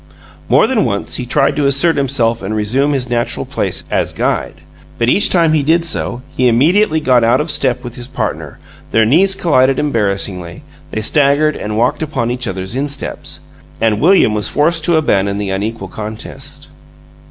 [0.49, 4.55] More than once he tried to assert himself and resume his natural place as guide,
[4.97, 8.57] but each time he did so he immediately got out of step with his partner,
[8.89, 13.41] their knees collided embarrassingly, they staggered and walked upon each other's insteps
[13.79, 16.69] and William was forced to abandon the unequal contest.